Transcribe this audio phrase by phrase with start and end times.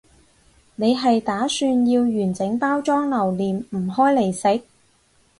[0.77, 4.63] 你係打算要完整包裝留念唔開嚟食？